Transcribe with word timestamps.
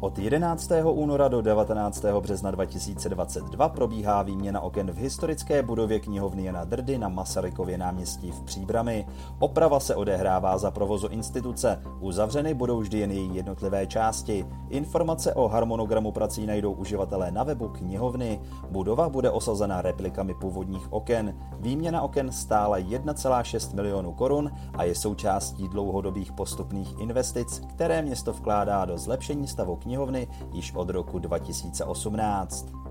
Od 0.00 0.18
11. 0.18 0.70
února 0.90 1.28
do 1.28 1.42
19. 1.42 2.04
března 2.20 2.50
2022 2.50 3.68
probíhá 3.68 4.22
výměna 4.22 4.60
oken 4.60 4.90
v 4.90 4.96
historické 4.96 5.62
budově 5.62 6.00
knihovny 6.00 6.44
Jana 6.44 6.64
Drdy 6.64 6.98
na 6.98 7.08
Masarykově 7.08 7.78
náměstí 7.78 8.30
v 8.30 8.42
Příbrami. 8.42 9.06
Oprava 9.38 9.80
se 9.80 9.94
odehrává 9.94 10.58
za 10.58 10.70
provozu 10.70 11.08
instituce, 11.08 11.82
uzavřeny 12.00 12.54
budou 12.54 12.80
vždy 12.80 12.98
jen 12.98 13.10
její 13.10 13.34
jednotlivé 13.34 13.86
části. 13.86 14.46
Informace 14.68 15.34
o 15.34 15.48
harmonogramu 15.48 16.12
prací 16.12 16.46
najdou 16.46 16.72
uživatelé 16.72 17.30
na 17.30 17.42
webu 17.42 17.68
knihovny. 17.68 18.40
Budova 18.70 19.08
bude 19.08 19.30
osazena 19.30 19.82
replikami 19.82 20.34
původních 20.34 20.92
oken. 20.92 21.34
Výměna 21.60 22.02
oken 22.02 22.32
stála 22.32 22.78
1,6 22.78 23.74
milionů 23.74 24.12
korun 24.12 24.50
a 24.74 24.84
je 24.84 24.94
součástí 24.94 25.68
dlouhodobých 25.68 26.32
postupných 26.32 26.98
investic, 26.98 27.62
které 27.70 28.02
město 28.02 28.32
vkládá 28.32 28.84
do 28.84 28.98
zlepšení 28.98 29.48
stavu 29.48 29.76
knihovny 29.76 29.87
knihovny 29.88 30.28
již 30.52 30.74
od 30.74 30.90
roku 30.90 31.18
2018. 31.18 32.88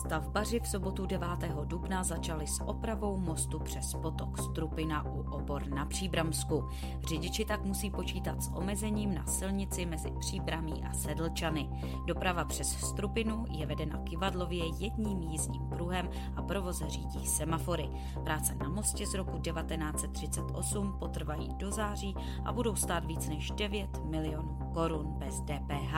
Stavbaři 0.00 0.60
v 0.60 0.68
sobotu 0.68 1.06
9. 1.06 1.28
dubna 1.64 2.04
začali 2.04 2.46
s 2.46 2.60
opravou 2.60 3.16
mostu 3.16 3.58
přes 3.58 3.94
potok 3.94 4.38
Strupina 4.38 5.04
u 5.06 5.20
obor 5.20 5.68
na 5.68 5.86
Příbramsku. 5.86 6.68
Řidiči 7.08 7.44
tak 7.44 7.64
musí 7.64 7.90
počítat 7.90 8.42
s 8.42 8.52
omezením 8.54 9.14
na 9.14 9.26
silnici 9.26 9.86
mezi 9.86 10.10
Příbramí 10.18 10.84
a 10.84 10.92
Sedlčany. 10.92 11.70
Doprava 12.06 12.44
přes 12.44 12.68
Strupinu 12.68 13.44
je 13.50 13.66
vedena 13.66 13.98
kivadlově 13.98 14.64
jedním 14.78 15.22
jízdním 15.22 15.68
pruhem 15.68 16.08
a 16.36 16.42
provoz 16.42 16.82
řídí 16.86 17.26
semafory. 17.26 17.90
Práce 18.24 18.54
na 18.54 18.68
mostě 18.68 19.06
z 19.06 19.14
roku 19.14 19.38
1938 19.38 20.96
potrvají 20.98 21.48
do 21.54 21.72
září 21.72 22.14
a 22.44 22.52
budou 22.52 22.74
stát 22.74 23.04
víc 23.04 23.28
než 23.28 23.50
9 23.50 24.04
milionů 24.04 24.58
korun 24.74 25.06
bez 25.18 25.40
DPH. 25.40 25.94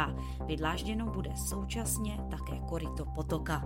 Vydlážděno 0.46 1.06
bude 1.06 1.30
současně 1.36 2.18
také 2.30 2.60
koryto 2.68 3.04
potoka. 3.14 3.62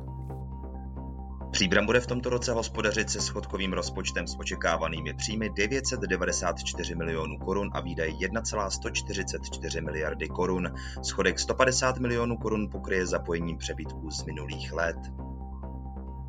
Příbram 1.50 1.86
bude 1.86 2.00
v 2.00 2.06
tomto 2.06 2.30
roce 2.30 2.52
hospodařit 2.52 3.10
se 3.10 3.20
schodkovým 3.20 3.72
rozpočtem 3.72 4.26
s 4.26 4.36
očekávanými 4.38 5.14
příjmy 5.14 5.50
994 5.50 6.94
milionů 6.94 7.38
korun 7.38 7.70
a 7.72 7.80
výdaje 7.80 8.10
1,144 8.10 9.80
miliardy 9.80 10.28
korun. 10.28 10.74
Schodek 11.02 11.38
150 11.38 11.98
milionů 11.98 12.36
korun 12.36 12.68
pokryje 12.72 13.06
zapojením 13.06 13.58
přebytků 13.58 14.10
z 14.10 14.24
minulých 14.24 14.72
let. 14.72 14.96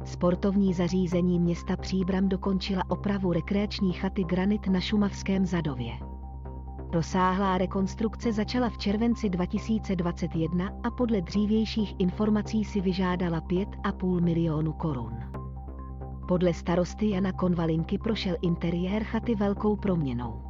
Sportovní 0.05 0.73
zařízení 0.73 1.39
města 1.39 1.77
Příbram 1.77 2.29
dokončila 2.29 2.83
opravu 2.89 3.33
rekreační 3.33 3.93
chaty 3.93 4.23
Granit 4.23 4.67
na 4.67 4.79
Šumavském 4.79 5.45
Zadově. 5.45 6.16
Rozsáhlá 6.91 7.57
rekonstrukce 7.57 8.33
začala 8.33 8.69
v 8.69 8.77
červenci 8.77 9.29
2021 9.29 10.71
a 10.83 10.91
podle 10.91 11.21
dřívějších 11.21 11.95
informací 11.99 12.63
si 12.63 12.81
vyžádala 12.81 13.41
5,5 13.41 14.21
milionu 14.21 14.73
korun. 14.73 15.13
Podle 16.27 16.53
starosty 16.53 17.09
Jana 17.09 17.31
Konvalinky 17.31 17.97
prošel 17.97 18.35
interiér 18.41 19.03
chaty 19.03 19.35
velkou 19.35 19.75
proměnou. 19.75 20.41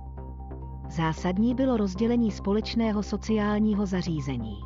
Zásadní 0.89 1.55
bylo 1.55 1.77
rozdělení 1.77 2.31
společného 2.31 3.03
sociálního 3.03 3.85
zařízení. 3.85 4.57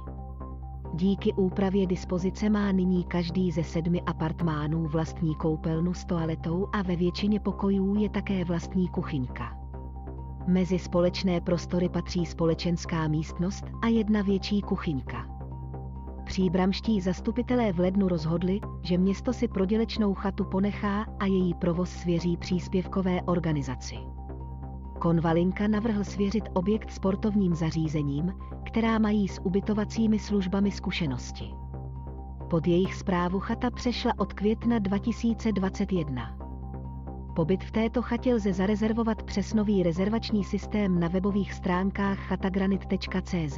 Díky 0.94 1.34
úpravě 1.34 1.88
dispozice 1.88 2.50
má 2.50 2.72
nyní 2.72 3.04
každý 3.04 3.52
ze 3.52 3.64
sedmi 3.64 4.02
apartmánů 4.02 4.88
vlastní 4.88 5.36
koupelnu 5.36 5.94
s 5.94 6.06
toaletou 6.06 6.68
a 6.74 6.82
ve 6.82 6.96
většině 6.96 7.40
pokojů 7.40 7.96
je 7.96 8.10
také 8.10 8.46
vlastní 8.46 8.88
kuchyňka. 8.88 9.61
Mezi 10.48 10.80
společné 10.80 11.42
prostory 11.42 11.90
patří 11.90 12.26
společenská 12.26 13.08
místnost 13.08 13.66
a 13.82 13.88
jedna 13.88 14.22
větší 14.22 14.62
kuchyňka. 14.62 15.28
Příbramští 16.26 17.02
zastupitelé 17.02 17.74
v 17.74 17.80
lednu 17.80 18.08
rozhodli, 18.08 18.60
že 18.84 18.98
město 18.98 19.34
si 19.34 19.48
prodělečnou 19.48 20.14
chatu 20.14 20.46
ponechá 20.46 21.06
a 21.20 21.26
její 21.26 21.54
provoz 21.54 21.90
svěří 21.90 22.38
příspěvkové 22.38 23.22
organizaci. 23.22 23.96
Konvalinka 25.00 25.68
navrhl 25.68 26.04
svěřit 26.04 26.44
objekt 26.54 26.92
sportovním 26.92 27.56
zařízením, 27.56 28.34
která 28.66 29.00
mají 29.00 29.28
s 29.28 29.42
ubytovacími 29.44 30.20
službami 30.20 30.72
zkušenosti. 30.72 31.46
Pod 32.50 32.68
jejich 32.68 32.96
zprávu 32.96 33.40
chata 33.40 33.70
přešla 33.70 34.14
od 34.18 34.34
května 34.34 34.80
2021. 34.80 36.41
Pobyt 37.36 37.64
v 37.64 37.72
této 37.72 38.02
chatě 38.02 38.34
lze 38.34 38.54
zarezervovat 38.54 39.24
přes 39.24 39.54
nový 39.54 39.84
rezervační 39.84 40.44
systém 40.44 41.00
na 41.00 41.08
webových 41.08 41.54
stránkách 41.54 42.20
chatagranit.cz. 42.20 43.58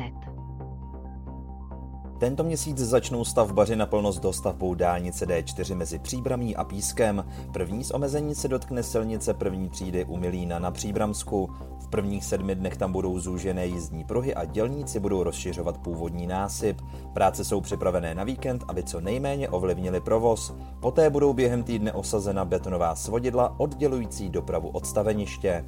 Tento 2.24 2.44
měsíc 2.44 2.78
začnou 2.78 3.26
stavbaři 3.26 3.76
naplno 3.76 4.12
s 4.12 4.20
dostavbou 4.20 4.74
dálnice 4.74 5.26
D4 5.26 5.76
mezi 5.76 6.00
Příbramí 6.00 6.56
a 6.56 6.64
Pískem. 6.64 7.26
První 7.54 7.84
z 7.84 7.92
omezení 7.92 8.36
se 8.36 8.48
dotkne 8.48 8.84
silnice 8.84 9.34
první 9.34 9.70
třídy 9.70 10.06
u 10.06 10.18
Milína 10.18 10.60
na 10.60 10.72
Příbramsku. 10.72 11.50
V 11.80 11.88
prvních 11.88 12.26
sedmi 12.26 12.56
dnech 12.56 12.78
tam 12.78 12.92
budou 12.92 13.20
zúžené 13.20 13.68
jízdní 13.68 14.04
pruhy 14.04 14.36
a 14.36 14.46
dělníci 14.46 15.00
budou 15.00 15.24
rozšiřovat 15.24 15.78
původní 15.78 16.28
násyp. 16.28 16.82
Práce 17.14 17.44
jsou 17.44 17.62
připravené 17.62 18.16
na 18.16 18.24
víkend, 18.24 18.64
aby 18.68 18.84
co 18.84 19.02
nejméně 19.02 19.50
ovlivnili 19.50 20.02
provoz. 20.02 20.54
Poté 20.80 21.10
budou 21.10 21.34
během 21.34 21.64
týdne 21.64 21.94
osazena 21.94 22.46
betonová 22.46 22.96
svodidla 22.96 23.60
oddělující 23.60 24.30
dopravu 24.30 24.70
od 24.70 24.86
staveniště. 24.86 25.66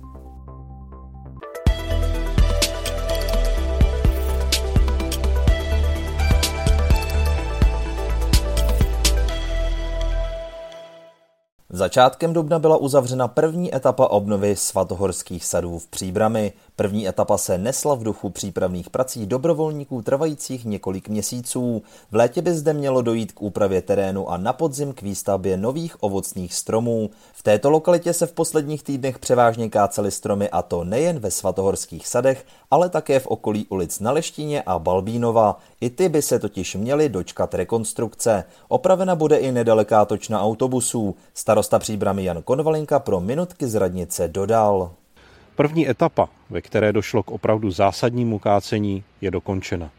Začátkem 11.75 12.33
dubna 12.33 12.59
byla 12.59 12.77
uzavřena 12.77 13.27
první 13.27 13.75
etapa 13.75 14.07
obnovy 14.07 14.55
svatohorských 14.55 15.45
sadů 15.45 15.79
v 15.79 15.87
Příbrami. 15.87 16.53
První 16.77 17.07
etapa 17.07 17.37
se 17.37 17.57
nesla 17.57 17.95
v 17.95 18.03
duchu 18.03 18.29
přípravných 18.29 18.89
prací 18.89 19.25
dobrovolníků 19.25 20.01
trvajících 20.01 20.65
několik 20.65 21.09
měsíců. 21.09 21.81
V 22.11 22.15
létě 22.15 22.41
by 22.41 22.53
zde 22.53 22.73
mělo 22.73 23.01
dojít 23.01 23.31
k 23.31 23.41
úpravě 23.41 23.81
terénu 23.81 24.29
a 24.29 24.37
na 24.37 24.53
podzim 24.53 24.93
k 24.93 25.01
výstavbě 25.01 25.57
nových 25.57 26.03
ovocných 26.03 26.53
stromů. 26.53 27.09
V 27.33 27.43
této 27.43 27.69
lokalitě 27.69 28.13
se 28.13 28.25
v 28.25 28.33
posledních 28.33 28.83
týdnech 28.83 29.19
převážně 29.19 29.69
kácely 29.69 30.11
stromy 30.11 30.49
a 30.49 30.61
to 30.61 30.83
nejen 30.83 31.19
ve 31.19 31.31
svatohorských 31.31 32.07
sadech, 32.07 32.45
ale 32.71 32.89
také 32.89 33.19
v 33.19 33.27
okolí 33.27 33.65
ulic 33.69 33.99
na 33.99 34.11
Leštině 34.11 34.61
a 34.61 34.79
Balbínova. 34.79 35.59
I 35.81 35.89
ty 35.89 36.09
by 36.09 36.21
se 36.21 36.39
totiž 36.39 36.75
měly 36.75 37.09
dočkat 37.09 37.53
rekonstrukce. 37.53 38.43
Opravena 38.67 39.15
bude 39.15 39.37
i 39.37 39.51
nedaleká 39.51 40.05
točna 40.05 40.41
autobusů. 40.41 41.15
Starosta 41.33 41.79
příbramy 41.79 42.23
Jan 42.23 42.41
Konvalinka 42.41 42.99
pro 42.99 43.19
minutky 43.19 43.67
z 43.67 43.75
radnice 43.75 44.27
dodal. 44.27 44.91
První 45.55 45.89
etapa, 45.89 46.29
ve 46.49 46.61
které 46.61 46.93
došlo 46.93 47.23
k 47.23 47.31
opravdu 47.31 47.71
zásadnímu 47.71 48.39
kácení, 48.39 49.03
je 49.21 49.31
dokončena. 49.31 49.89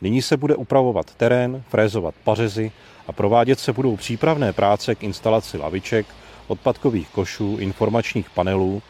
Nyní 0.00 0.22
se 0.22 0.36
bude 0.36 0.56
upravovat 0.56 1.14
terén, 1.14 1.62
frézovat 1.68 2.14
pařezy 2.24 2.72
a 3.06 3.12
provádět 3.12 3.58
se 3.58 3.72
budou 3.72 3.96
přípravné 3.96 4.52
práce 4.52 4.94
k 4.94 5.02
instalaci 5.02 5.58
laviček, 5.58 6.06
odpadkových 6.48 7.08
košů, 7.08 7.56
informačních 7.60 8.30
panelů, 8.30 8.82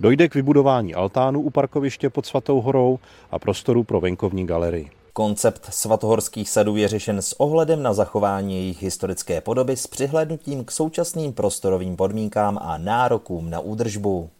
dojde 0.00 0.28
k 0.28 0.34
vybudování 0.34 0.94
altánu 0.94 1.40
u 1.40 1.50
parkoviště 1.50 2.10
pod 2.10 2.26
Svatou 2.26 2.60
horou 2.60 2.98
a 3.30 3.38
prostoru 3.38 3.84
pro 3.84 4.00
venkovní 4.00 4.46
galerii. 4.46 4.90
Koncept 5.12 5.66
svatohorských 5.70 6.50
sadů 6.50 6.76
je 6.76 6.88
řešen 6.88 7.22
s 7.22 7.40
ohledem 7.40 7.82
na 7.82 7.92
zachování 7.92 8.56
jejich 8.56 8.82
historické 8.82 9.40
podoby 9.40 9.76
s 9.76 9.86
přihlédnutím 9.86 10.64
k 10.64 10.70
současným 10.70 11.32
prostorovým 11.32 11.96
podmínkám 11.96 12.58
a 12.62 12.78
nárokům 12.78 13.50
na 13.50 13.60
údržbu. 13.60 14.30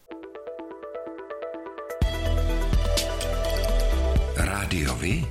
Rádiovi? 5.01 5.25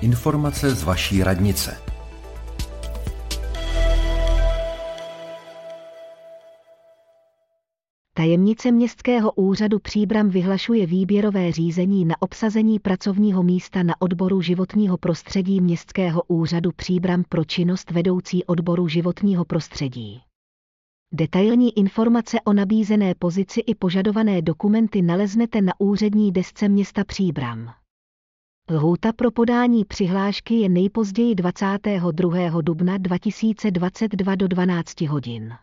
Informace 0.00 0.74
z 0.74 0.82
vaší 0.82 1.22
radnice. 1.22 1.76
Tajemnice 8.14 8.72
Městského 8.72 9.32
úřadu 9.32 9.78
Příbram 9.78 10.28
vyhlašuje 10.28 10.86
výběrové 10.86 11.52
řízení 11.52 12.04
na 12.04 12.22
obsazení 12.22 12.78
pracovního 12.78 13.42
místa 13.42 13.82
na 13.82 13.94
odboru 13.98 14.40
životního 14.40 14.98
prostředí 14.98 15.60
Městského 15.60 16.22
úřadu 16.28 16.70
Příbram 16.76 17.24
pro 17.28 17.44
činnost 17.44 17.90
vedoucí 17.90 18.44
odboru 18.44 18.88
životního 18.88 19.44
prostředí. 19.44 20.20
Detailní 21.12 21.78
informace 21.78 22.40
o 22.44 22.52
nabízené 22.52 23.14
pozici 23.14 23.60
i 23.60 23.74
požadované 23.74 24.42
dokumenty 24.42 25.02
naleznete 25.02 25.60
na 25.60 25.72
úřední 25.78 26.32
desce 26.32 26.68
města 26.68 27.04
Příbram. 27.04 27.81
Lhůta 28.70 29.12
pro 29.12 29.30
podání 29.30 29.84
přihlášky 29.84 30.54
je 30.54 30.68
nejpozději 30.68 31.34
22. 31.34 32.60
dubna 32.62 32.98
2022 32.98 34.34
do 34.34 34.48
12 34.48 35.00
hodin. 35.00 35.54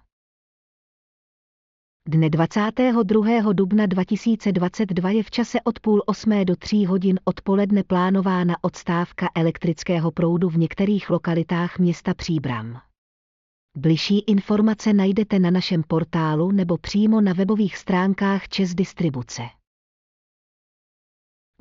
Dne 2.07 2.29
22. 2.29 3.53
dubna 3.53 3.85
2022 3.85 5.09
je 5.09 5.23
v 5.23 5.31
čase 5.31 5.61
od 5.63 5.79
půl 5.79 6.03
osmé 6.05 6.45
do 6.45 6.55
tří 6.55 6.85
hodin 6.85 7.19
odpoledne 7.23 7.83
plánována 7.83 8.55
odstávka 8.61 9.29
elektrického 9.35 10.11
proudu 10.11 10.49
v 10.49 10.57
některých 10.57 11.09
lokalitách 11.09 11.79
města 11.79 12.13
Příbram. 12.13 12.81
Bližší 13.77 14.19
informace 14.19 14.93
najdete 14.93 15.39
na 15.39 15.51
našem 15.51 15.83
portálu 15.87 16.51
nebo 16.51 16.77
přímo 16.77 17.21
na 17.21 17.33
webových 17.33 17.77
stránkách 17.77 18.47
Čes 18.47 18.75
Distribuce. 18.75 19.58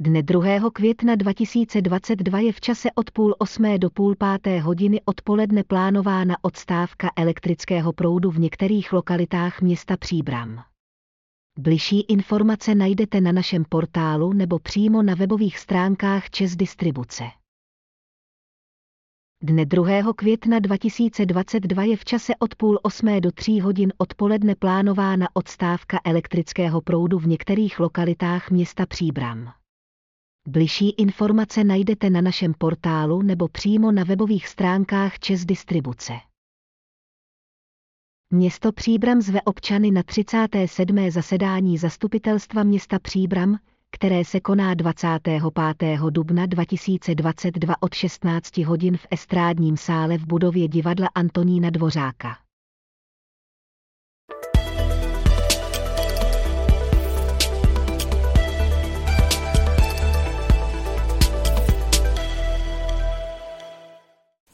Dne 0.00 0.22
2. 0.22 0.70
května 0.72 1.14
2022 1.14 2.40
je 2.40 2.52
v 2.52 2.60
čase 2.60 2.88
od 2.94 3.10
půl 3.10 3.34
osmé 3.38 3.78
do 3.78 3.90
půl 3.90 4.14
páté 4.16 4.60
hodiny 4.60 5.00
odpoledne 5.04 5.64
plánována 5.64 6.36
odstávka 6.42 7.10
elektrického 7.16 7.92
proudu 7.92 8.30
v 8.30 8.38
některých 8.38 8.92
lokalitách 8.92 9.60
města 9.60 9.96
Příbram. 9.96 10.62
Bližší 11.58 12.00
informace 12.00 12.74
najdete 12.74 13.20
na 13.20 13.32
našem 13.32 13.64
portálu 13.68 14.32
nebo 14.32 14.58
přímo 14.58 15.02
na 15.02 15.14
webových 15.14 15.58
stránkách 15.58 16.30
Čes 16.30 16.56
Distribuce. 16.56 17.24
Dne 19.42 19.66
2. 19.66 20.12
května 20.16 20.58
2022 20.58 21.82
je 21.82 21.96
v 21.96 22.04
čase 22.04 22.32
od 22.38 22.54
půl 22.54 22.78
osmé 22.82 23.20
do 23.20 23.32
tří 23.32 23.60
hodin 23.60 23.92
odpoledne 23.98 24.54
plánována 24.54 25.28
odstávka 25.34 26.00
elektrického 26.04 26.80
proudu 26.80 27.18
v 27.18 27.26
některých 27.26 27.80
lokalitách 27.80 28.50
města 28.50 28.86
Příbram. 28.86 29.57
Bližší 30.50 30.90
informace 30.90 31.64
najdete 31.64 32.10
na 32.10 32.20
našem 32.20 32.54
portálu 32.58 33.22
nebo 33.22 33.48
přímo 33.48 33.92
na 33.92 34.04
webových 34.04 34.48
stránkách 34.48 35.18
Čes 35.18 35.44
Distribuce. 35.44 36.12
Město 38.30 38.72
Příbram 38.72 39.20
zve 39.20 39.42
občany 39.42 39.90
na 39.90 40.02
37. 40.02 41.10
zasedání 41.10 41.78
zastupitelstva 41.78 42.62
města 42.62 42.98
Příbram, 42.98 43.58
které 43.90 44.24
se 44.24 44.40
koná 44.40 44.74
25. 44.74 45.42
dubna 46.10 46.46
2022 46.46 47.74
od 47.80 47.94
16 47.94 48.58
hodin 48.58 48.96
v 48.96 49.06
estrádním 49.10 49.76
sále 49.76 50.18
v 50.18 50.26
budově 50.26 50.68
divadla 50.68 51.08
Antonína 51.14 51.70
Dvořáka. 51.70 52.47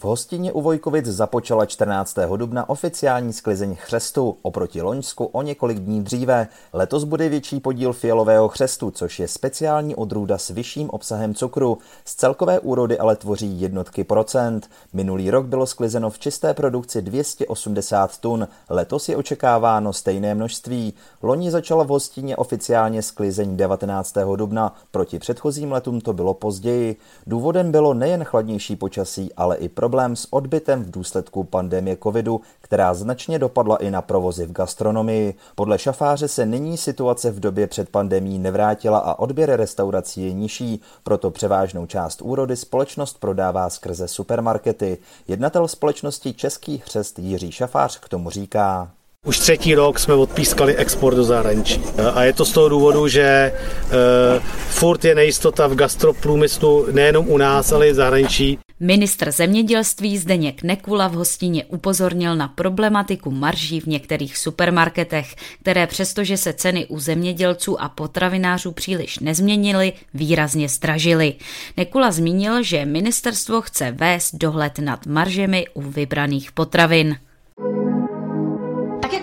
V 0.05 0.07
hostině 0.07 0.53
u 0.53 0.61
Vojkovic 0.61 1.07
započala 1.07 1.67
14. 1.67 2.17
dubna 2.37 2.69
oficiální 2.69 3.33
sklizeň 3.33 3.77
chřestu, 3.77 4.37
oproti 4.43 4.83
Loňsku 4.83 5.25
o 5.25 5.43
několik 5.43 5.79
dní 5.79 6.03
dříve. 6.03 6.49
Letos 6.73 7.05
bude 7.05 7.29
větší 7.29 7.61
podíl 7.61 7.93
fialového 7.93 8.49
chřestu, 8.49 8.91
což 8.91 9.19
je 9.19 9.29
speciální 9.29 9.95
odrůda 9.95 10.39
s 10.39 10.51
vyšším 10.51 10.91
obsahem 10.91 11.35
cukru. 11.35 11.79
Z 12.05 12.15
celkové 12.15 12.61
úrody 12.61 12.99
ale 12.99 13.17
tvoří 13.17 13.61
jednotky 13.61 14.05
procent. 14.05 14.71
Minulý 14.93 15.31
rok 15.31 15.47
bylo 15.47 15.67
sklizeno 15.67 16.11
v 16.11 16.19
čisté 16.19 16.55
produkci 16.55 17.03
280 17.03 18.19
tun, 18.19 18.49
letos 18.71 19.09
je 19.09 19.17
očekáváno 19.17 19.93
stejné 19.93 20.35
množství. 20.35 20.95
Loni 21.23 21.51
začala 21.51 21.85
v 21.85 21.89
hostině 21.89 22.37
oficiálně 22.37 23.03
sklizeň 23.03 23.57
19. 23.57 24.15
dubna, 24.37 24.75
proti 24.91 25.19
předchozím 25.19 25.73
letům 25.73 26.01
to 26.01 26.13
bylo 26.13 26.35
později. 26.35 26.97
Důvodem 27.27 27.73
bylo 27.73 27.95
nejen 27.95 28.25
chladnější 28.25 28.77
počasí, 28.77 29.33
ale 29.37 29.57
i 29.57 29.69
problém 29.69 29.94
problém 29.95 30.17
s 30.17 30.33
odbytem 30.33 30.85
v 30.85 30.91
důsledku 30.91 31.45
pandemie 31.45 31.97
covidu, 32.03 32.41
která 32.61 32.95
značně 32.95 33.39
dopadla 33.39 33.77
i 33.77 33.91
na 33.91 34.03
provozy 34.03 34.47
v 34.47 34.53
gastronomii. 34.53 35.35
Podle 35.55 35.79
šafáře 35.79 36.29
se 36.29 36.47
nyní 36.47 36.77
situace 36.77 37.31
v 37.31 37.41
době 37.41 37.67
před 37.67 37.89
pandemí 37.89 38.39
nevrátila 38.39 38.99
a 38.99 39.19
odběr 39.19 39.57
restaurací 39.57 40.25
je 40.25 40.33
nižší, 40.33 40.81
proto 41.03 41.31
převážnou 41.31 41.87
část 41.87 42.23
úrody 42.23 42.57
společnost 42.57 43.21
prodává 43.21 43.71
skrze 43.71 44.09
supermarkety. 44.09 44.99
Jednatel 45.29 45.69
společnosti 45.69 46.33
Český 46.33 46.79
chřest 46.79 47.19
Jiří 47.19 47.53
Šafář 47.53 47.99
k 47.99 48.09
tomu 48.09 48.31
říká. 48.31 48.91
Už 49.25 49.39
třetí 49.39 49.75
rok 49.75 49.99
jsme 49.99 50.15
odpískali 50.15 50.77
export 50.77 51.17
do 51.17 51.25
zahraničí. 51.25 51.81
A 52.15 52.25
je 52.25 52.33
to 52.33 52.45
z 52.45 52.53
toho 52.53 52.69
důvodu, 52.69 53.09
že 53.09 53.53
uh, 53.53 54.43
furt 54.69 55.05
je 55.05 55.15
nejistota 55.15 55.67
v 55.67 55.75
gastroprůmyslu 55.75 56.87
nejenom 56.93 57.29
u 57.29 57.39
nás, 57.39 57.73
ale 57.73 57.89
i 57.89 57.93
v 57.93 57.95
zahraničí. 57.95 58.59
Ministr 58.81 59.31
zemědělství 59.31 60.19
Zdeněk 60.19 60.63
Nekula 60.63 61.09
v 61.09 61.13
hostině 61.13 61.65
upozornil 61.65 62.37
na 62.37 62.49
problematiku 62.49 63.31
marží 63.31 63.81
v 63.81 63.87
některých 63.87 64.39
supermarketech, 64.39 65.35
které 65.61 65.87
přestože 65.87 66.37
se 66.37 66.53
ceny 66.53 66.87
u 66.87 67.01
zemědělců 67.01 67.83
a 67.83 67.89
potravinářů 67.89 68.73
příliš 68.73 69.19
nezměnily, 69.19 69.93
výrazně 70.15 70.69
stražily. 70.69 71.35
Nekula 71.77 72.11
zmínil, 72.11 72.63
že 72.63 72.85
ministerstvo 72.85 73.61
chce 73.61 73.91
vést 73.91 74.35
dohled 74.35 74.79
nad 74.79 75.07
maržemi 75.07 75.67
u 75.75 75.83
vybraných 75.83 76.53
potravin. 76.53 77.17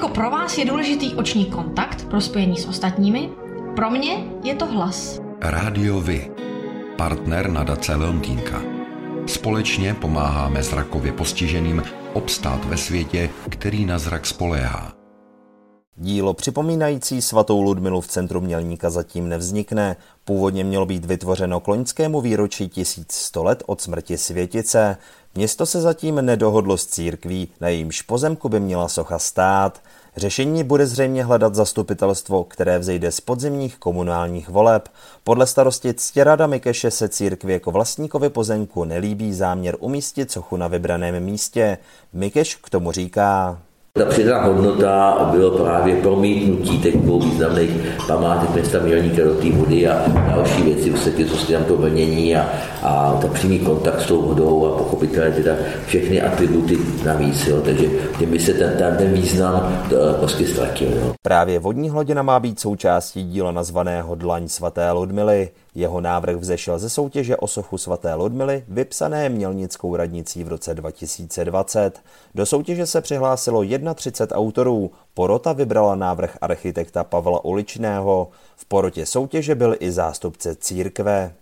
Jako 0.02 0.14
pro 0.14 0.30
vás 0.30 0.58
je 0.58 0.66
důležitý 0.66 1.16
oční 1.16 1.46
kontakt 1.46 2.06
pro 2.10 2.22
spojení 2.22 2.58
s 2.58 2.66
ostatními, 2.66 3.30
pro 3.76 3.90
mě 3.90 4.26
je 4.44 4.56
to 4.56 4.66
hlas. 4.66 5.22
Rádio 5.42 6.02
Vy, 6.02 6.32
partner 6.98 7.50
nadace 7.50 7.96
Leontýnka. 7.96 8.62
Společně 9.28 9.94
pomáháme 9.94 10.64
zrakově 10.64 11.12
postiženým 11.12 11.84
obstát 12.14 12.66
ve 12.66 12.78
světě, 12.78 13.30
který 13.50 13.86
na 13.86 14.00
zrak 14.00 14.26
spoléhá. 14.26 14.94
Dílo 15.96 16.34
připomínající 16.34 17.22
svatou 17.22 17.62
Ludmilu 17.62 18.02
v 18.02 18.08
centru 18.08 18.42
Mělníka 18.42 18.90
zatím 18.90 19.30
nevznikne. 19.30 19.96
Původně 20.26 20.64
mělo 20.64 20.86
být 20.86 21.06
vytvořeno 21.06 21.60
k 21.60 21.68
loňskému 21.68 22.22
výročí 22.22 22.70
1100 22.70 23.44
let 23.44 23.64
od 23.66 23.82
smrti 23.82 24.18
světice. 24.18 24.98
Město 25.36 25.66
se 25.66 25.82
zatím 25.82 26.16
nedohodlo 26.16 26.78
s 26.78 26.86
církví, 26.86 27.50
na 27.62 27.68
jejímž 27.68 28.02
pozemku 28.02 28.50
by 28.50 28.60
měla 28.60 28.88
socha 28.88 29.20
stát. 29.20 29.82
Řešení 30.18 30.64
bude 30.64 30.88
zřejmě 30.88 31.24
hledat 31.24 31.56
zastupitelstvo, 31.56 32.44
které 32.44 32.80
vzejde 32.80 33.12
z 33.12 33.22
podzimních 33.22 33.78
komunálních 33.78 34.50
voleb. 34.50 34.90
Podle 35.24 35.48
starosti 35.48 35.94
Ctěrada 35.94 36.48
Mikeše 36.48 36.92
se 36.92 37.10
církvi 37.10 37.54
jako 37.54 37.72
vlastníkovi 37.72 38.30
pozemku 38.30 38.84
nelíbí 38.84 39.34
záměr 39.34 39.76
umístit 39.80 40.32
sochu 40.32 40.58
na 40.58 40.68
vybraném 40.68 41.24
místě. 41.24 41.78
Mikeš 42.14 42.56
k 42.56 42.70
tomu 42.70 42.92
říká. 42.92 43.60
Ta 43.94 44.06
přidaná 44.06 44.44
hodnota 44.44 45.30
bylo 45.32 45.52
právě 45.52 45.96
promítnutí 45.96 46.80
těch 46.80 46.98
dvou 46.98 47.20
významných 47.20 47.72
památek 48.08 48.50
města 48.50 48.80
Mělníka 48.80 49.24
do 49.24 49.36
té 49.36 49.52
vody 49.52 49.88
a 49.88 50.04
další 50.36 50.64
věci, 50.64 50.90
vlastně 50.90 51.26
co 51.26 51.54
tam 51.54 51.64
to 51.64 51.78
vlnění 51.78 52.36
a, 52.36 52.50
a 52.84 53.18
ta 53.22 53.28
přímý 53.28 53.60
kontakt 53.60 54.02
s 54.02 54.06
tou 54.06 54.22
vodou 54.22 54.66
a 54.66 54.78
pochopitelně 54.78 55.32
teda 55.32 55.56
všechny 55.86 56.22
atributy 56.22 56.78
navíc, 57.06 57.48
jo, 57.48 57.62
takže 57.62 57.90
tím 58.20 58.32
by 58.32 58.40
se 58.40 58.54
ten, 58.54 58.78
ten, 58.78 58.98
ten 58.98 59.14
význam 59.14 59.84
eh, 59.86 60.14
prostě 60.20 60.48
ztratil. 60.48 60.88
Jo. 60.92 61.14
Právě 61.22 61.60
vodní 61.60 61.90
hladina 61.90 62.22
má 62.22 62.40
být 62.40 62.60
součástí 62.60 63.24
díla 63.24 63.52
nazvaného 63.52 64.16
Dlaň 64.16 64.48
svaté 64.48 64.92
Ludmily. 64.92 65.50
Jeho 65.76 66.02
návrh 66.02 66.36
vzešel 66.36 66.80
ze 66.80 66.90
soutěže 66.90 67.38
o 67.38 67.48
sochu 67.48 67.78
svaté 67.78 68.14
Ludmily, 68.14 68.64
vypsané 68.68 69.30
Mělnickou 69.30 69.96
radnicí 69.96 70.44
v 70.44 70.48
roce 70.48 70.74
2020. 70.74 72.00
Do 72.36 72.46
soutěže 72.46 72.86
se 72.86 73.02
přihlásilo 73.02 73.64
31 73.96 74.38
autorů. 74.38 74.92
Porota 75.14 75.54
vybrala 75.54 75.96
návrh 75.96 76.38
architekta 76.42 77.04
Pavla 77.04 77.46
Uličného. 77.46 78.30
V 78.56 78.66
porotě 78.66 79.06
soutěže 79.06 79.56
byl 79.56 79.76
i 79.80 79.92
zástupce 79.92 80.56
církve. 80.56 81.34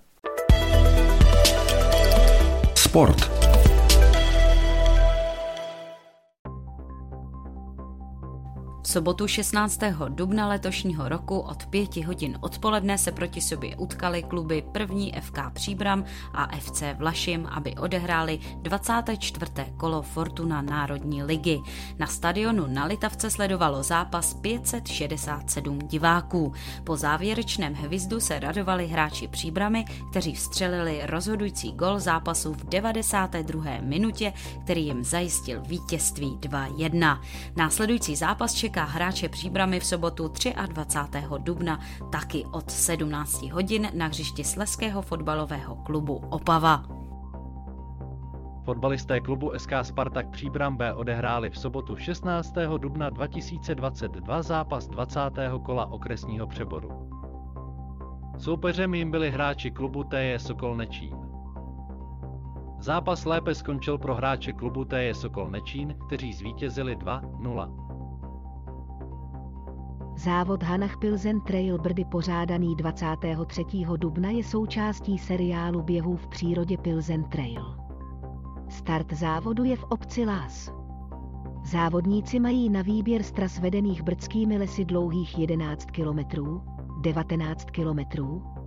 Sport. 2.76 3.39
Sobotu 8.90 9.28
16. 9.28 9.80
dubna 10.10 10.48
letošního 10.48 11.10
roku 11.10 11.40
od 11.40 11.66
5 11.66 11.98
hodin 11.98 12.38
odpoledne 12.42 12.98
se 12.98 13.12
proti 13.12 13.42
sobě 13.42 13.76
utkali 13.76 14.24
kluby 14.24 14.64
první 14.72 15.14
FK 15.22 15.38
Příbram 15.54 16.06
a 16.34 16.58
FC 16.58 16.84
Vlašim, 16.98 17.46
aby 17.46 17.76
odehráli 17.76 18.40
24. 18.62 19.52
kolo 19.78 20.02
Fortuna 20.02 20.62
Národní 20.62 21.24
ligy. 21.24 21.60
Na 22.00 22.08
stadionu 22.08 22.68
na 22.68 22.86
Litavce 22.86 23.30
sledovalo 23.30 23.84
zápas 23.84 24.34
567 24.34 25.80
diváků. 25.80 26.54
Po 26.84 26.98
závěrečném 26.98 27.74
hvizdu 27.74 28.20
se 28.20 28.40
radovali 28.40 28.88
hráči 28.88 29.28
Příbramy, 29.28 29.86
kteří 30.10 30.34
vstřelili 30.34 31.02
rozhodující 31.04 31.72
gol 31.72 32.00
zápasu 32.00 32.54
v 32.54 32.64
92. 32.64 33.64
minutě, 33.82 34.34
který 34.64 34.86
jim 34.86 35.04
zajistil 35.04 35.62
vítězství 35.62 36.38
2-1. 36.40 37.20
Následující 37.56 38.16
zápas 38.16 38.54
čeká 38.54 38.79
čeká 38.80 38.92
hráče 38.92 39.30
příbramy 39.30 39.80
v 39.80 39.86
sobotu 39.86 40.32
23. 40.68 41.24
dubna 41.38 41.80
taky 42.12 42.46
od 42.46 42.72
17 42.72 43.44
hodin 43.44 43.88
na 43.94 44.08
hřišti 44.08 44.44
Sleského 44.44 45.02
fotbalového 45.02 45.76
klubu 45.76 46.16
Opava. 46.16 46.84
Fotbalisté 48.66 49.20
klubu 49.20 49.52
SK 49.58 49.72
Spartak 49.82 50.30
Příbram 50.30 50.78
B 50.78 50.94
odehráli 50.94 51.50
v 51.50 51.58
sobotu 51.58 51.96
16. 51.96 52.54
dubna 52.78 53.10
2022 53.10 54.42
zápas 54.42 54.88
20. 54.88 55.20
kola 55.66 55.86
okresního 55.86 56.48
přeboru. 56.48 57.10
Soupeřem 58.38 58.94
jim 58.94 59.12
byli 59.12 59.32
hráči 59.32 59.72
klubu 59.72 60.04
TJ 60.04 60.34
Sokol 60.38 60.76
Nečín. 60.76 61.16
Zápas 62.80 63.26
lépe 63.26 63.56
skončil 63.56 63.98
pro 63.98 64.16
hráče 64.16 64.54
klubu 64.54 64.86
TJ 64.86 65.14
Sokol 65.14 65.50
Nečín, 65.50 65.96
kteří 66.08 66.34
zvítězili 66.34 66.96
2-0. 66.98 67.89
Závod 70.20 70.64
Hanach 70.64 70.98
Pilzen 70.98 71.42
Trail 71.42 71.78
Brdy 71.78 72.06
pořádaný 72.06 72.76
23. 72.76 73.66
dubna 73.98 74.30
je 74.30 74.44
součástí 74.44 75.18
seriálu 75.18 75.82
běhů 75.82 76.16
v 76.16 76.28
přírodě 76.28 76.78
Pilzen 76.78 77.24
Trail. 77.24 77.76
Start 78.70 79.14
závodu 79.14 79.64
je 79.64 79.76
v 79.76 79.84
obci 79.84 80.26
Lás. 80.26 80.74
Závodníci 81.64 82.40
mají 82.40 82.70
na 82.70 82.82
výběr 82.82 83.24
z 83.24 83.32
tras 83.32 83.60
vedených 83.60 84.02
brdskými 84.02 84.58
lesy 84.58 84.86
dlouhých 84.86 85.40
11 85.40 85.86
km, 85.86 86.20
19 87.02 87.66
km, 87.72 88.00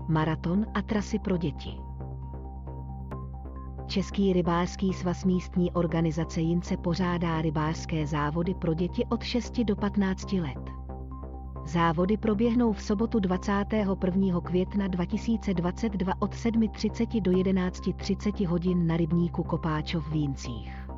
maraton 0.09 0.66
a 0.75 0.82
trasy 0.82 1.18
pro 1.18 1.37
děti. 1.37 1.76
Český 3.87 4.32
rybářský 4.32 4.92
svaz 4.92 5.25
místní 5.25 5.73
organizace 5.73 6.40
Jince 6.40 6.76
pořádá 6.76 7.42
rybářské 7.42 8.06
závody 8.06 8.54
pro 8.54 8.75
děti 8.75 9.04
od 9.09 9.23
6 9.23 9.61
do 9.61 9.76
15 9.76 10.32
let. 10.32 10.82
Závody 11.66 12.16
proběhnou 12.16 12.73
v 12.73 12.83
sobotu 12.83 13.21
21. 13.21 14.40
května 14.40 14.88
2022 14.88 16.12
od 16.19 16.35
7.30 16.35 17.23
do 17.23 17.31
11.30 17.31 18.47
hodin 18.47 18.87
na 18.87 18.97
rybníku 18.97 19.42
Kopáčov 19.42 20.07
v 20.09 20.12
Víncích. 20.12 20.88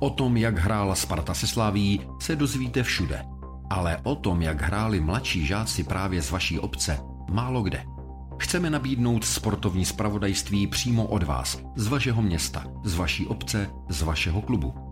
O 0.00 0.10
tom, 0.10 0.36
jak 0.36 0.58
hrála 0.58 0.94
Sparta 0.94 1.34
se 1.34 1.46
Slaví, 1.46 2.00
se 2.20 2.36
dozvíte 2.36 2.82
všude. 2.82 3.24
Ale 3.70 3.96
o 4.02 4.14
tom, 4.14 4.42
jak 4.42 4.62
hráli 4.62 5.00
mladší 5.00 5.46
žáci 5.46 5.84
právě 5.84 6.22
z 6.22 6.30
vaší 6.30 6.58
obce, 6.58 6.98
málo 7.30 7.62
kde. 7.62 7.84
Chceme 8.38 8.70
nabídnout 8.70 9.24
sportovní 9.24 9.84
spravodajství 9.84 10.66
přímo 10.66 11.06
od 11.06 11.22
vás, 11.22 11.58
z 11.76 11.86
vašeho 11.86 12.22
města, 12.22 12.64
z 12.84 12.94
vaší 12.94 13.26
obce, 13.26 13.70
z 13.88 14.02
vašeho 14.02 14.42
klubu. 14.42 14.91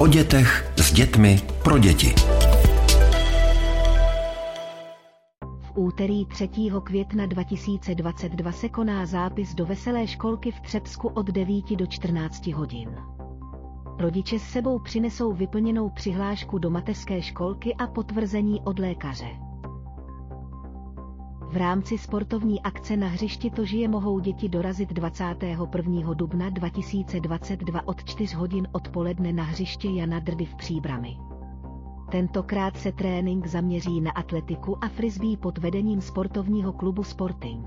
O 0.00 0.06
dětech 0.06 0.72
s 0.76 0.92
dětmi 0.92 1.40
pro 1.62 1.78
děti. 1.78 2.14
V 5.60 5.72
úterý 5.74 6.26
3. 6.26 6.48
května 6.84 7.26
2022 7.26 8.52
se 8.52 8.68
koná 8.68 9.06
zápis 9.06 9.54
do 9.54 9.66
veselé 9.66 10.06
školky 10.06 10.50
v 10.50 10.60
Třebsku 10.60 11.08
od 11.08 11.26
9 11.26 11.76
do 11.76 11.86
14 11.86 12.46
hodin. 12.46 12.96
Rodiče 13.98 14.38
s 14.38 14.42
sebou 14.42 14.78
přinesou 14.78 15.32
vyplněnou 15.32 15.88
přihlášku 15.90 16.58
do 16.58 16.70
mateřské 16.70 17.22
školky 17.22 17.74
a 17.74 17.86
potvrzení 17.86 18.60
od 18.64 18.78
lékaře. 18.78 19.47
V 21.48 21.56
rámci 21.56 21.98
sportovní 21.98 22.62
akce 22.62 22.96
na 22.96 23.06
hřišti 23.06 23.50
to 23.50 23.64
žije 23.64 23.88
mohou 23.88 24.18
děti 24.18 24.48
dorazit 24.48 24.92
21. 24.92 26.14
dubna 26.14 26.50
2022 26.50 27.88
od 27.88 28.04
4 28.04 28.36
hodin 28.36 28.68
odpoledne 28.72 29.32
na 29.32 29.42
hřiště 29.42 29.88
Jana 29.88 30.18
Drdy 30.18 30.44
v 30.44 30.54
Příbrami. 30.54 31.16
Tentokrát 32.10 32.76
se 32.76 32.92
trénink 32.92 33.46
zaměří 33.46 34.00
na 34.00 34.10
atletiku 34.10 34.84
a 34.84 34.88
frisbee 34.88 35.36
pod 35.36 35.58
vedením 35.58 36.00
sportovního 36.00 36.72
klubu 36.72 37.02
Sporting. 37.02 37.66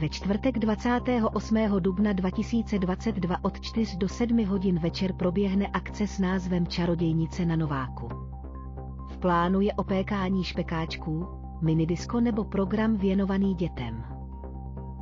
Ve 0.00 0.08
čtvrtek 0.08 0.58
28. 0.58 1.56
dubna 1.78 2.12
2022 2.12 3.36
od 3.42 3.60
4 3.60 3.96
do 3.96 4.08
7 4.08 4.44
hodin 4.44 4.78
večer 4.78 5.12
proběhne 5.12 5.66
akce 5.66 6.06
s 6.06 6.18
názvem 6.18 6.66
Čarodějnice 6.66 7.46
na 7.46 7.56
Nováku. 7.56 8.08
V 9.08 9.18
plánu 9.18 9.60
je 9.60 9.72
opékání 9.72 10.44
špekáčků, 10.44 11.39
minidisko 11.62 12.20
nebo 12.20 12.44
program 12.44 12.96
věnovaný 12.96 13.54
dětem. 13.54 14.04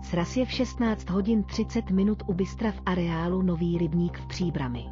Sraz 0.02 0.36
je 0.36 0.46
v 0.46 0.50
16 0.50 1.10
hodin 1.10 1.44
30 1.44 1.90
minut 1.90 2.22
u 2.26 2.34
Bystra 2.34 2.72
v 2.72 2.82
areálu 2.86 3.42
Nový 3.42 3.78
rybník 3.78 4.18
v 4.18 4.26
Příbrami. 4.26 4.84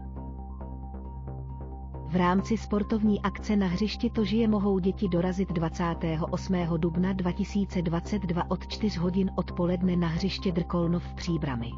V 2.08 2.16
rámci 2.16 2.56
sportovní 2.56 3.22
akce 3.22 3.56
na 3.56 3.66
hřišti 3.66 4.10
to 4.10 4.24
žije 4.24 4.48
mohou 4.48 4.78
děti 4.78 5.08
dorazit 5.08 5.52
28. 5.52 6.54
dubna 6.76 7.12
2022 7.12 8.50
od 8.50 8.66
4 8.66 8.98
hodin 8.98 9.30
odpoledne 9.36 9.96
na 9.96 10.08
hřiště 10.08 10.52
Drkolnov 10.52 11.04
v 11.04 11.14
Příbrami. 11.14 11.70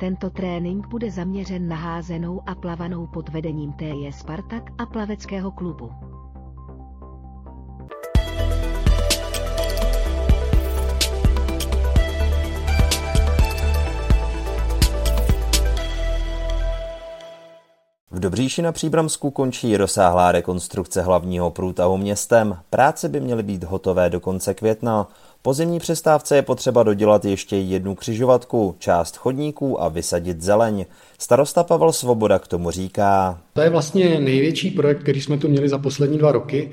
Tento 0.00 0.30
trénink 0.30 0.88
bude 0.88 1.10
zaměřen 1.10 1.68
na 1.68 1.76
házenou 1.76 2.42
a 2.46 2.54
plavanou 2.54 3.06
pod 3.06 3.28
vedením 3.28 3.72
TJ 3.72 4.12
Spartak 4.12 4.70
a 4.78 4.86
plaveckého 4.86 5.50
klubu. 5.50 5.90
Dobříši 18.26 18.62
na 18.62 18.72
Příbramsku 18.72 19.30
končí 19.30 19.76
rozsáhlá 19.76 20.32
rekonstrukce 20.32 21.02
hlavního 21.02 21.50
průtahu 21.50 21.96
městem. 21.96 22.56
Práce 22.70 23.08
by 23.08 23.20
měly 23.20 23.42
být 23.42 23.64
hotové 23.64 24.10
do 24.10 24.20
konce 24.20 24.54
května. 24.54 25.08
Po 25.42 25.54
zimní 25.54 25.78
přestávce 25.78 26.36
je 26.36 26.42
potřeba 26.42 26.82
dodělat 26.82 27.24
ještě 27.24 27.56
jednu 27.56 27.94
křižovatku, 27.94 28.74
část 28.78 29.16
chodníků 29.16 29.82
a 29.82 29.88
vysadit 29.88 30.42
zeleň. 30.42 30.86
Starosta 31.18 31.64
Pavel 31.64 31.92
Svoboda 31.92 32.38
k 32.38 32.48
tomu 32.48 32.70
říká. 32.70 33.38
To 33.52 33.60
je 33.60 33.70
vlastně 33.70 34.20
největší 34.20 34.70
projekt, 34.70 35.02
který 35.02 35.20
jsme 35.20 35.38
tu 35.38 35.48
měli 35.48 35.68
za 35.68 35.78
poslední 35.78 36.18
dva 36.18 36.32
roky. 36.32 36.72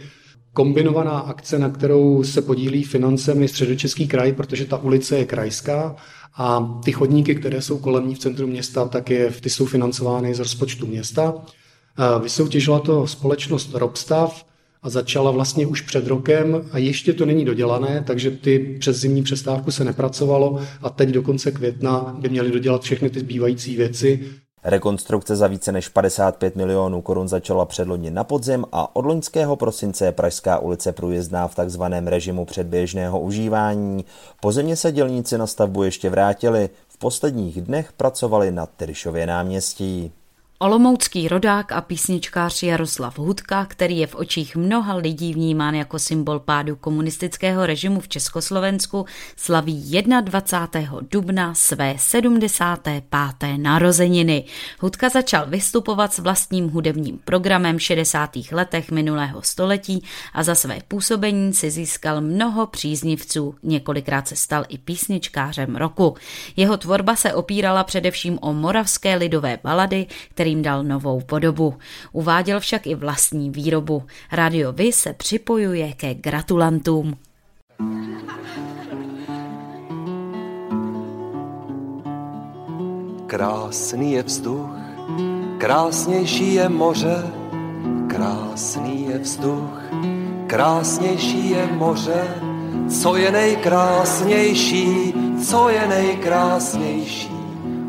Kombinovaná 0.54 1.20
akce, 1.20 1.60
na 1.60 1.70
kterou 1.70 2.24
se 2.24 2.42
podílí 2.42 2.84
financemi 2.84 3.48
Středočeský 3.48 4.08
kraj, 4.08 4.34
protože 4.34 4.66
ta 4.66 4.78
ulice 4.78 5.18
je 5.18 5.26
krajská 5.26 5.96
a 6.36 6.80
ty 6.86 6.92
chodníky, 6.92 7.36
které 7.36 7.62
jsou 7.62 7.78
kolem 7.78 8.08
ní 8.08 8.16
v 8.16 8.20
centru 8.20 8.48
města, 8.48 8.88
tak 8.88 9.10
je, 9.10 9.32
ty 9.32 9.50
jsou 9.50 9.66
financovány 9.66 10.36
z 10.36 10.40
rozpočtu 10.40 10.88
města. 10.88 11.34
Vysoutěžila 12.24 12.80
to 12.80 13.08
společnost 13.08 13.70
Robstav 13.74 14.46
a 14.82 14.90
začala 14.90 15.32
vlastně 15.32 15.68
už 15.68 15.82
před 15.82 16.08
rokem 16.08 16.62
a 16.72 16.78
ještě 16.78 17.14
to 17.14 17.26
není 17.26 17.46
dodělané, 17.46 18.04
takže 18.08 18.32
ty 18.32 18.78
přes 18.80 18.98
zimní 18.98 19.24
přestávku 19.24 19.72
se 19.72 19.84
nepracovalo 19.84 20.60
a 20.82 20.90
teď 20.90 21.10
do 21.10 21.22
konce 21.22 21.52
května 21.52 22.16
by 22.20 22.30
měli 22.30 22.52
dodělat 22.52 22.82
všechny 22.82 23.10
ty 23.10 23.20
zbývající 23.20 23.76
věci. 23.76 24.30
Rekonstrukce 24.64 25.36
za 25.36 25.48
více 25.48 25.72
než 25.72 25.88
55 25.88 26.56
milionů 26.56 27.02
korun 27.02 27.28
začala 27.28 27.66
předloni 27.66 28.12
na 28.12 28.24
podzim 28.24 28.66
a 28.72 28.96
od 28.96 29.06
loňského 29.06 29.56
prosince 29.56 30.06
je 30.06 30.12
Pražská 30.12 30.60
ulice 30.60 30.92
průjezdná 30.92 31.48
v 31.48 31.56
takzvaném 31.56 32.08
režimu 32.08 32.46
předběžného 32.46 33.20
užívání. 33.20 34.06
Po 34.42 34.52
zimě 34.52 34.76
se 34.76 34.92
dělníci 34.92 35.38
na 35.38 35.48
stavbu 35.48 35.84
ještě 35.84 36.10
vrátili. 36.10 36.70
V 36.88 36.98
posledních 36.98 37.62
dnech 37.62 37.92
pracovali 37.92 38.52
na 38.52 38.66
Tyryšově 38.66 39.28
náměstí. 39.28 40.12
Olomoucký 40.64 41.28
rodák 41.28 41.72
a 41.72 41.82
písničkář 41.82 42.64
Jaroslav 42.64 43.20
Hudka, 43.20 43.66
který 43.66 43.98
je 43.98 44.08
v 44.08 44.16
očích 44.16 44.56
mnoha 44.56 44.96
lidí 44.96 45.34
vnímán 45.34 45.76
jako 45.76 46.00
symbol 46.00 46.40
pádu 46.40 46.76
komunistického 46.76 47.66
režimu 47.66 48.00
v 48.00 48.08
Československu, 48.08 49.06
slaví 49.36 50.02
21. 50.22 51.00
dubna 51.12 51.54
své 51.54 51.96
75. 51.98 53.04
narozeniny. 53.58 54.44
Hudka 54.80 55.10
začal 55.10 55.46
vystupovat 55.48 56.14
s 56.14 56.20
vlastním 56.20 56.70
hudebním 56.70 57.20
programem 57.26 57.78
v 57.78 57.82
60. 57.82 58.30
letech 58.52 58.92
minulého 58.92 59.42
století 59.42 60.04
a 60.34 60.44
za 60.44 60.56
své 60.56 60.78
působení 60.88 61.54
si 61.54 61.72
získal 61.72 62.22
mnoho 62.22 62.68
příznivců. 62.68 63.56
Několikrát 63.64 64.28
se 64.28 64.36
stal 64.36 64.66
i 64.70 64.78
písničkářem 64.78 65.76
roku. 65.76 66.16
Jeho 66.56 66.78
tvorba 66.78 67.16
se 67.16 67.34
opírala 67.34 67.84
především 67.84 68.40
o 68.42 68.54
moravské 68.54 69.16
lidové 69.16 69.60
balady, 69.64 70.06
který 70.30 70.53
jim 70.54 70.62
dal 70.62 70.84
novou 70.84 71.22
podobu. 71.22 71.74
Uváděl 72.12 72.60
však 72.60 72.88
i 72.88 72.96
vlastní 72.96 73.50
výrobu. 73.50 74.04
Radio 74.32 74.72
Vy 74.72 74.92
se 74.94 75.14
připojuje 75.14 75.94
ke 75.94 76.14
gratulantům. 76.14 77.18
Krásný 83.28 84.14
je 84.14 84.24
vzduch, 84.24 84.70
krásnější 85.58 86.54
je 86.54 86.70
moře, 86.70 87.34
krásný 88.08 89.08
je 89.10 89.18
vzduch, 89.18 89.82
krásnější 90.48 91.50
je 91.50 91.68
moře, 91.68 92.24
co 93.02 93.16
je 93.16 93.32
nejkrásnější, 93.32 95.14
co 95.46 95.70
je 95.70 95.88
nejkrásnější, 95.88 97.32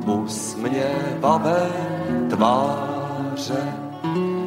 usměvavé 0.07 1.93
tváře. 2.31 3.74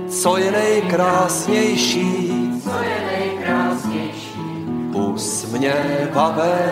Co 0.10 0.38
je 0.38 0.52
nejkrásnější, 0.52 2.32
co 2.64 2.70
je 2.70 3.06
nejkrásnější, 3.12 4.40
usměvavé 4.94 6.72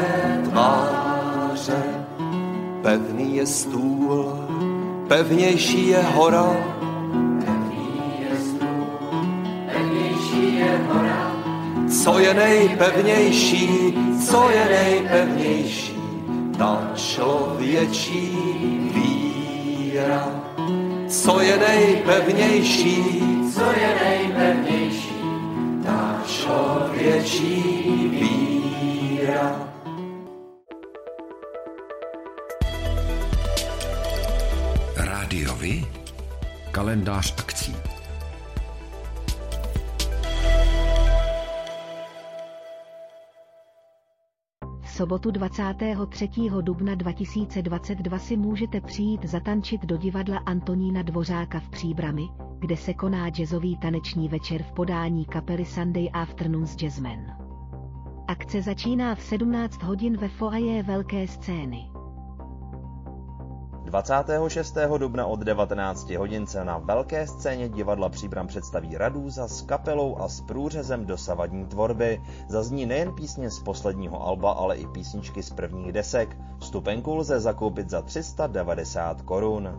tváře. 0.49 1.83
Pevný 2.81 3.35
je 3.35 3.45
stůl, 3.45 4.33
pevnější 5.07 5.87
je 5.87 6.01
hora, 6.01 6.55
pevný 7.45 8.13
je 8.19 8.37
stůl, 8.39 8.87
pevnější 9.73 10.55
je 10.55 10.79
hora. 10.91 11.31
Co 12.03 12.19
je 12.19 12.33
nejpevnější, 12.33 13.93
co 14.27 14.49
je 14.49 14.65
nejpevnější, 14.65 15.95
ta 16.57 16.91
člověčí 16.95 18.37
víra 18.93 20.44
co 21.09 21.39
je 21.41 21.57
nejpevnější, 21.57 23.03
co 23.53 23.63
je 23.71 23.95
nejpevnější, 24.03 25.15
ta 25.83 26.23
člověčí 26.27 27.63
víra. 28.09 29.69
Rádiovi 34.95 35.85
kalendář 36.71 37.33
akcí. 37.37 37.75
Sobotu 44.95 45.31
23. 45.31 46.29
dubna 46.61 46.95
2022 46.95 48.19
si 48.19 48.37
můžete 48.37 48.81
přijít 48.81 49.25
zatančit 49.25 49.85
do 49.85 49.97
divadla 49.97 50.37
Antonína 50.37 51.01
Dvořáka 51.01 51.59
v 51.59 51.69
Příbrami, 51.69 52.27
kde 52.59 52.77
se 52.77 52.93
koná 52.93 53.29
jazzový 53.29 53.77
taneční 53.77 54.29
večer 54.29 54.63
v 54.63 54.71
podání 54.71 55.25
kapely 55.25 55.65
Sunday 55.65 56.09
Afternoons 56.13 56.75
Jazzmen. 56.75 57.37
Akce 58.27 58.61
začíná 58.61 59.15
v 59.15 59.21
17 59.21 59.83
hodin 59.83 60.17
ve 60.17 60.27
foaje 60.27 60.83
Velké 60.83 61.27
scény. 61.27 61.94
26. 63.85 64.77
dubna 64.97 65.25
od 65.25 65.39
19 65.39 66.09
hodin 66.09 66.47
se 66.47 66.65
na 66.65 66.77
velké 66.77 67.27
scéně 67.27 67.69
divadla 67.69 68.09
Příbram 68.09 68.47
představí 68.47 68.97
Radůza 68.97 69.47
s 69.47 69.61
kapelou 69.61 70.17
a 70.17 70.27
s 70.27 70.41
průřezem 70.41 71.05
dosavadní 71.05 71.65
tvorby. 71.65 72.21
Zazní 72.47 72.85
nejen 72.85 73.13
písně 73.13 73.49
z 73.49 73.59
posledního 73.59 74.27
alba, 74.27 74.51
ale 74.51 74.77
i 74.77 74.87
písničky 74.87 75.43
z 75.43 75.49
prvních 75.49 75.91
desek. 75.91 76.37
Vstupenku 76.59 77.15
lze 77.15 77.39
zakoupit 77.39 77.89
za 77.89 78.01
390 78.01 79.21
korun. 79.21 79.69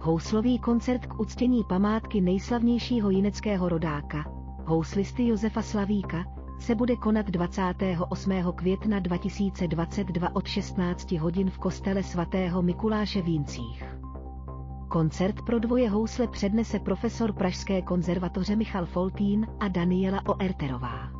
Houslový 0.00 0.58
koncert 0.58 1.06
k 1.06 1.20
uctění 1.20 1.64
památky 1.68 2.20
nejslavnějšího 2.20 3.10
jineckého 3.10 3.68
rodáka, 3.68 4.24
houslisty 4.66 5.26
Josefa 5.26 5.62
Slavíka, 5.62 6.39
se 6.60 6.74
bude 6.74 6.96
konat 6.96 7.26
28. 7.26 8.32
května 8.54 8.98
2022 9.00 10.36
od 10.36 10.46
16 10.46 11.12
hodin 11.12 11.50
v 11.50 11.58
kostele 11.58 12.02
svatého 12.02 12.62
Mikuláše 12.62 13.22
v 13.22 13.28
Jincích. 13.28 13.84
Koncert 14.88 15.42
pro 15.46 15.58
dvoje 15.58 15.90
housle 15.90 16.26
přednese 16.28 16.78
profesor 16.78 17.32
Pražské 17.32 17.82
konzervatoře 17.82 18.56
Michal 18.56 18.86
Foltín 18.86 19.46
a 19.60 19.68
Daniela 19.68 20.22
Oerterová. 20.26 21.19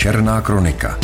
Černá 0.00 0.40
kronika. 0.40 0.96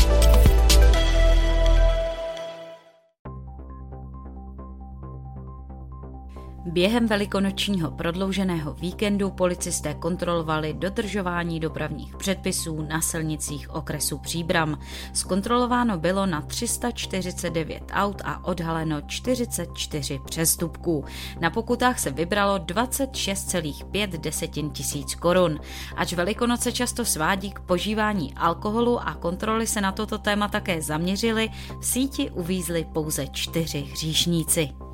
Během 6.77 7.07
velikonočního 7.07 7.91
prodlouženého 7.91 8.75
víkendu 8.75 9.31
policisté 9.31 9.95
kontrolovali 9.95 10.75
dodržování 10.75 11.61
dopravních 11.61 12.17
předpisů 12.17 12.83
na 12.83 13.01
silnicích 13.01 13.75
okresu 13.75 14.19
Příbram. 14.19 14.79
Zkontrolováno 15.13 15.99
bylo 15.99 16.27
na 16.27 16.43
349 16.43 17.83
aut 17.93 18.23
a 18.25 18.45
odhaleno 18.45 19.01
44 19.01 20.21
přestupků. 20.25 21.05
Na 21.41 21.51
pokutách 21.51 21.99
se 21.99 22.11
vybralo 22.11 22.59
26,5 22.59 24.21
desetin 24.21 24.71
tisíc 24.71 25.15
korun. 25.15 25.61
Ač 25.97 26.13
Velikonoce 26.13 26.73
často 26.73 27.05
svádí 27.05 27.51
k 27.51 27.61
požívání 27.61 28.35
alkoholu 28.35 29.01
a 29.01 29.15
kontroly 29.15 29.67
se 29.67 29.81
na 29.81 29.93
toto 29.93 30.19
téma 30.19 30.49
také 30.49 30.83
zaměřily, 30.83 31.49
v 31.81 31.87
síti 31.87 32.31
uvízli 32.31 32.87
pouze 32.93 33.27
čtyři 33.27 33.81
hříšníci. 33.81 34.86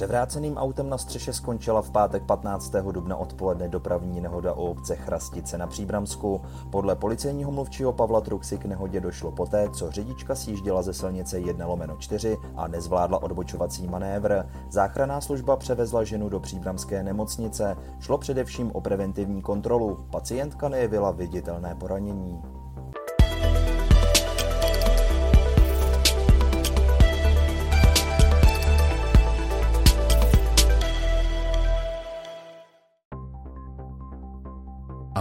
Převráceným 0.00 0.56
autem 0.56 0.88
na 0.88 0.98
střeše 0.98 1.32
skončila 1.32 1.82
v 1.82 1.90
pátek 1.90 2.22
15. 2.22 2.72
dubna 2.92 3.16
odpoledne 3.16 3.68
dopravní 3.68 4.20
nehoda 4.20 4.52
u 4.52 4.62
obce 4.62 4.96
Chrastice 4.96 5.58
na 5.58 5.66
Příbramsku. 5.66 6.40
Podle 6.70 6.96
policejního 6.96 7.50
mluvčího 7.50 7.92
Pavla 7.92 8.20
Truxy 8.20 8.58
k 8.58 8.64
nehodě 8.64 9.00
došlo 9.00 9.32
poté, 9.32 9.70
co 9.70 9.90
řidička 9.90 10.34
sjížděla 10.34 10.82
ze 10.82 10.94
silnice 10.94 11.38
1 11.38 11.66
lomeno 11.66 11.96
4 11.96 12.36
a 12.56 12.68
nezvládla 12.68 13.22
odbočovací 13.22 13.88
manévr. 13.88 14.46
Záchranná 14.70 15.20
služba 15.20 15.56
převezla 15.56 16.04
ženu 16.04 16.28
do 16.28 16.40
příbramské 16.40 17.02
nemocnice. 17.02 17.76
Šlo 17.98 18.18
především 18.18 18.70
o 18.74 18.80
preventivní 18.80 19.42
kontrolu. 19.42 20.06
Pacientka 20.10 20.68
nejevila 20.68 21.10
viditelné 21.10 21.74
poranění. 21.74 22.42